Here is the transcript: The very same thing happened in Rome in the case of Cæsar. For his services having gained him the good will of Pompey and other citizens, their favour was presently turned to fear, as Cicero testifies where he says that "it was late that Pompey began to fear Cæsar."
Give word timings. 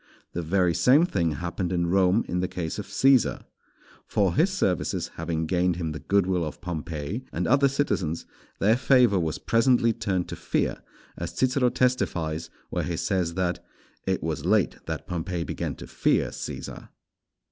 The 0.33 0.41
very 0.41 0.73
same 0.73 1.05
thing 1.05 1.33
happened 1.33 1.71
in 1.71 1.85
Rome 1.85 2.25
in 2.27 2.39
the 2.39 2.47
case 2.47 2.79
of 2.79 2.87
Cæsar. 2.87 3.43
For 4.07 4.33
his 4.33 4.49
services 4.51 5.09
having 5.13 5.45
gained 5.45 5.75
him 5.75 5.91
the 5.91 5.99
good 5.99 6.25
will 6.25 6.43
of 6.43 6.59
Pompey 6.59 7.23
and 7.31 7.45
other 7.45 7.67
citizens, 7.67 8.25
their 8.57 8.75
favour 8.77 9.19
was 9.19 9.37
presently 9.37 9.93
turned 9.93 10.27
to 10.29 10.35
fear, 10.35 10.81
as 11.17 11.37
Cicero 11.37 11.69
testifies 11.69 12.49
where 12.71 12.83
he 12.83 12.97
says 12.97 13.35
that 13.35 13.63
"it 14.07 14.23
was 14.23 14.43
late 14.43 14.77
that 14.87 15.05
Pompey 15.05 15.43
began 15.43 15.75
to 15.75 15.85
fear 15.85 16.29
Cæsar." 16.29 16.89